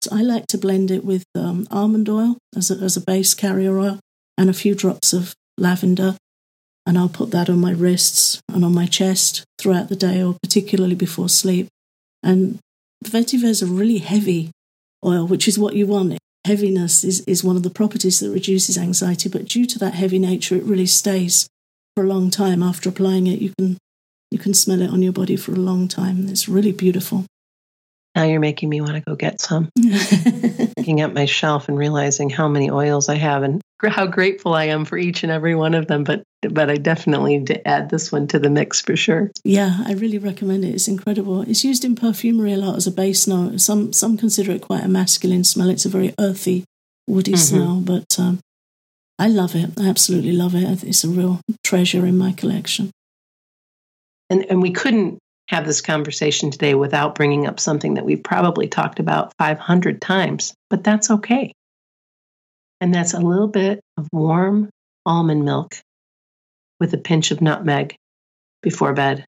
So 0.01 0.15
I 0.15 0.21
like 0.21 0.47
to 0.47 0.57
blend 0.57 0.89
it 0.89 1.05
with 1.05 1.23
um, 1.35 1.67
almond 1.69 2.09
oil 2.09 2.37
as 2.55 2.71
a, 2.71 2.75
as 2.75 2.97
a 2.97 3.01
base 3.01 3.35
carrier 3.35 3.77
oil 3.77 3.99
and 4.39 4.49
a 4.49 4.53
few 4.53 4.73
drops 4.73 5.13
of 5.13 5.35
lavender. 5.57 6.17
And 6.87 6.97
I'll 6.97 7.09
put 7.09 7.29
that 7.31 7.49
on 7.49 7.59
my 7.59 7.71
wrists 7.71 8.41
and 8.51 8.65
on 8.65 8.73
my 8.73 8.87
chest 8.87 9.43
throughout 9.59 9.89
the 9.89 9.95
day 9.95 10.23
or 10.23 10.35
particularly 10.41 10.95
before 10.95 11.29
sleep. 11.29 11.67
And 12.23 12.57
vetiver 13.05 13.43
is 13.43 13.61
a 13.61 13.67
really 13.67 13.99
heavy 13.99 14.49
oil, 15.05 15.27
which 15.27 15.47
is 15.47 15.59
what 15.59 15.75
you 15.75 15.85
want. 15.85 16.17
Heaviness 16.45 17.03
is, 17.03 17.19
is 17.27 17.43
one 17.43 17.57
of 17.57 17.63
the 17.63 17.69
properties 17.69 18.19
that 18.19 18.31
reduces 18.31 18.77
anxiety, 18.77 19.29
but 19.29 19.45
due 19.47 19.65
to 19.65 19.77
that 19.77 19.93
heavy 19.93 20.17
nature, 20.17 20.55
it 20.55 20.63
really 20.63 20.87
stays 20.87 21.47
for 21.95 22.03
a 22.03 22.07
long 22.07 22.31
time. 22.31 22.63
After 22.63 22.89
applying 22.89 23.27
it, 23.27 23.39
you 23.39 23.53
can 23.59 23.77
you 24.31 24.39
can 24.39 24.53
smell 24.53 24.81
it 24.81 24.89
on 24.89 25.01
your 25.01 25.13
body 25.13 25.35
for 25.35 25.51
a 25.51 25.55
long 25.69 25.87
time. 25.87 26.27
It's 26.29 26.47
really 26.47 26.71
beautiful. 26.71 27.25
Now 28.15 28.23
you're 28.23 28.39
making 28.39 28.69
me 28.69 28.81
want 28.81 28.93
to 28.93 29.01
go 29.01 29.15
get 29.15 29.39
some. 29.39 29.69
Looking 29.77 31.01
at 31.01 31.13
my 31.13 31.25
shelf 31.25 31.69
and 31.69 31.77
realizing 31.77 32.29
how 32.29 32.47
many 32.47 32.69
oils 32.69 33.07
I 33.07 33.15
have 33.15 33.43
and 33.43 33.61
how 33.87 34.07
grateful 34.07 34.53
I 34.53 34.65
am 34.65 34.83
for 34.83 34.97
each 34.97 35.23
and 35.23 35.31
every 35.31 35.55
one 35.55 35.75
of 35.75 35.87
them. 35.87 36.03
But 36.03 36.23
but 36.41 36.69
I 36.69 36.75
definitely 36.75 37.37
need 37.37 37.47
to 37.47 37.67
add 37.67 37.89
this 37.89 38.11
one 38.11 38.27
to 38.27 38.39
the 38.39 38.49
mix 38.49 38.81
for 38.81 38.95
sure. 38.95 39.29
Yeah, 39.43 39.77
I 39.85 39.93
really 39.93 40.17
recommend 40.17 40.65
it. 40.65 40.73
It's 40.73 40.87
incredible. 40.87 41.41
It's 41.41 41.63
used 41.63 41.85
in 41.85 41.95
perfumery 41.95 42.53
a 42.53 42.57
lot 42.57 42.77
as 42.77 42.87
a 42.87 42.91
base 42.91 43.27
note. 43.27 43.61
Some 43.61 43.93
some 43.93 44.17
consider 44.17 44.51
it 44.53 44.61
quite 44.61 44.83
a 44.83 44.89
masculine 44.89 45.43
smell. 45.43 45.69
It's 45.69 45.85
a 45.85 45.89
very 45.89 46.13
earthy, 46.19 46.65
woody 47.07 47.33
mm-hmm. 47.33 47.55
smell, 47.55 47.81
but 47.81 48.19
um, 48.19 48.39
I 49.19 49.27
love 49.27 49.55
it. 49.55 49.71
I 49.77 49.87
absolutely 49.87 50.31
love 50.31 50.55
it. 50.55 50.83
It's 50.83 51.03
a 51.03 51.09
real 51.09 51.41
treasure 51.63 52.05
in 52.05 52.17
my 52.17 52.31
collection. 52.31 52.89
And 54.29 54.45
and 54.49 54.61
we 54.61 54.71
couldn't 54.71 55.19
have 55.49 55.65
this 55.65 55.81
conversation 55.81 56.51
today 56.51 56.75
without 56.75 57.15
bringing 57.15 57.47
up 57.47 57.59
something 57.59 57.95
that 57.95 58.05
we've 58.05 58.23
probably 58.23 58.67
talked 58.67 58.99
about 58.99 59.33
500 59.39 59.99
times, 59.99 60.53
but 60.69 60.83
that's 60.83 61.09
okay. 61.09 61.53
And 62.79 62.93
that's 62.93 63.15
a 63.15 63.19
little 63.19 63.47
bit 63.47 63.81
of 63.97 64.07
warm 64.13 64.69
almond 65.07 65.43
milk 65.43 65.75
with 66.79 66.93
a 66.93 66.99
pinch 66.99 67.31
of 67.31 67.41
nutmeg 67.41 67.95
before 68.61 68.93
bed. 68.93 69.25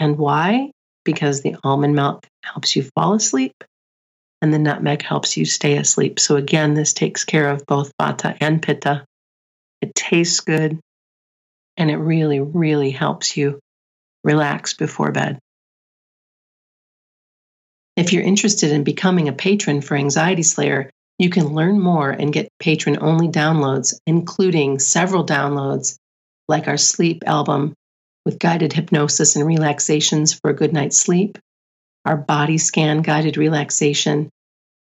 And 0.00 0.18
why? 0.18 0.72
Because 1.04 1.42
the 1.42 1.56
almond 1.62 1.94
milk 1.94 2.26
helps 2.42 2.74
you 2.74 2.82
fall 2.82 3.14
asleep 3.14 3.54
and 4.42 4.52
the 4.52 4.58
nutmeg 4.58 5.02
helps 5.02 5.36
you 5.36 5.44
stay 5.44 5.76
asleep. 5.76 6.18
So, 6.18 6.34
again, 6.34 6.74
this 6.74 6.92
takes 6.92 7.24
care 7.24 7.50
of 7.50 7.64
both 7.66 7.92
vata 8.00 8.36
and 8.40 8.60
pitta. 8.60 9.04
It 9.80 9.94
tastes 9.94 10.40
good 10.40 10.80
and 11.76 11.88
it 11.88 11.98
really, 11.98 12.40
really 12.40 12.90
helps 12.90 13.36
you 13.36 13.60
relax 14.24 14.74
before 14.74 15.12
bed. 15.12 15.38
If 17.96 18.12
you're 18.12 18.22
interested 18.22 18.72
in 18.72 18.84
becoming 18.84 19.28
a 19.28 19.32
patron 19.32 19.80
for 19.80 19.96
Anxiety 19.96 20.42
Slayer, 20.42 20.90
you 21.18 21.28
can 21.28 21.48
learn 21.48 21.78
more 21.78 22.10
and 22.10 22.32
get 22.32 22.48
patron 22.58 22.98
only 23.00 23.28
downloads, 23.28 23.94
including 24.06 24.78
several 24.78 25.26
downloads 25.26 25.98
like 26.48 26.66
our 26.66 26.78
sleep 26.78 27.24
album 27.26 27.74
with 28.24 28.38
guided 28.38 28.72
hypnosis 28.72 29.36
and 29.36 29.46
relaxations 29.46 30.32
for 30.32 30.50
a 30.50 30.54
good 30.54 30.72
night's 30.72 30.98
sleep, 30.98 31.38
our 32.04 32.16
body 32.16 32.58
scan 32.58 33.02
guided 33.02 33.36
relaxation, 33.36 34.30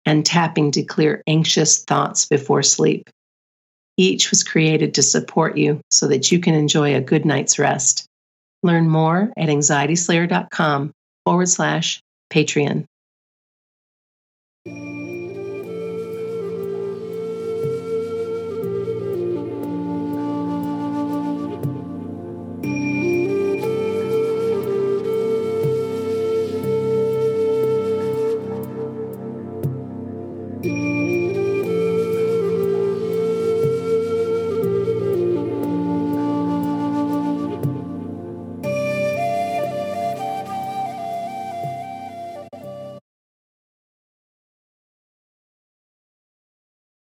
and 0.05 0.25
tapping 0.25 0.71
to 0.71 0.83
clear 0.83 1.21
anxious 1.27 1.83
thoughts 1.83 2.25
before 2.25 2.63
sleep. 2.63 3.09
Each 3.97 4.29
was 4.29 4.43
created 4.43 4.93
to 4.93 5.03
support 5.03 5.57
you 5.57 5.81
so 5.91 6.07
that 6.07 6.31
you 6.31 6.39
can 6.39 6.53
enjoy 6.53 6.95
a 6.95 7.01
good 7.01 7.25
night's 7.25 7.59
rest. 7.59 8.08
Learn 8.63 8.89
more 8.89 9.31
at 9.37 9.49
anxietyslayer.com 9.49 10.91
forward 11.25 11.49
slash 11.49 12.01
Patreon. 12.31 12.85